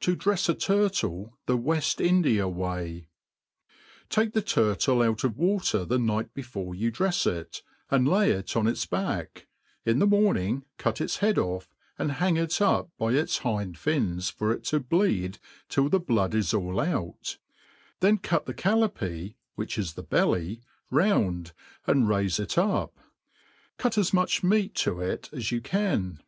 To 0.00 0.14
drefs 0.14 0.50
a 0.50 0.54
Turtle 0.54 1.32
the 1.46 1.56
Wajl 1.56 1.98
India 2.04 2.46
Way. 2.46 3.08
r^kyjL 4.10 4.34
the 4.34 4.42
turtle 4.42 5.00
out 5.00 5.24
of 5.24 5.38
water 5.38 5.86
the 5.86 5.98
night 5.98 6.34
before 6.34 6.74
you 6.74 6.92
drefs 6.92 7.26
\ 7.26 7.26
it, 7.40 7.62
and 7.90 8.06
lay 8.06 8.32
it 8.32 8.54
on 8.54 8.66
its 8.66 8.84
back, 8.84 9.46
in 9.86 9.98
the 9.98 10.06
morning 10.06 10.66
cut 10.76 11.00
its 11.00 11.16
head 11.20 11.36
otT; 11.36 11.68
aid 11.98 12.08
han^r 12.08 12.38
it 12.44 12.60
up 12.60 12.90
by 12.98 13.12
its 13.14 13.38
hind 13.38 13.78
fins 13.78 14.28
for 14.28 14.52
it 14.52 14.64
to 14.64 14.78
bleed 14.78 15.38
till' 15.70 15.88
the 15.88 16.00
blood 16.00 16.34
is 16.34 16.52
all 16.52 16.78
out; 16.78 17.38
then 18.00 18.18
cut 18.18 18.44
the 18.44 18.52
callapee, 18.52 19.36
which 19.54 19.78
is 19.78 19.94
the 19.94 20.02
belly, 20.02 20.60
roaad, 20.92 21.52
a,^d 21.88 22.04
raiie 22.06 22.38
it 22.40 22.50
upi 22.60 22.90
cut 23.78 23.96
as 23.96 24.12
much 24.12 24.42
meat 24.44 24.74
to 24.74 25.00
it 25.00 25.30
as 25.32 25.50
you 25.50 25.62
can; 25.62 25.80
9 25.80 25.80
throw 25.80 25.96
MADE 25.96 26.02
PLAIN 26.02 26.02
AND 26.08 26.18
EASY. 26.18 26.24